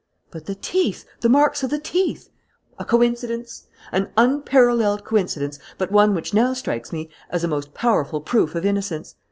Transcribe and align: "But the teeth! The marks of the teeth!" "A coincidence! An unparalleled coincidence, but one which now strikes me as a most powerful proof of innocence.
"But 0.31 0.47
the 0.47 0.55
teeth! 0.55 1.05
The 1.19 1.29
marks 1.29 1.61
of 1.61 1.69
the 1.69 1.77
teeth!" 1.77 2.29
"A 2.79 2.85
coincidence! 2.85 3.67
An 3.91 4.09
unparalleled 4.17 5.05
coincidence, 5.05 5.59
but 5.77 5.91
one 5.91 6.15
which 6.15 6.33
now 6.33 6.53
strikes 6.53 6.91
me 6.91 7.07
as 7.29 7.43
a 7.43 7.47
most 7.47 7.75
powerful 7.75 8.19
proof 8.19 8.55
of 8.55 8.65
innocence. 8.65 9.13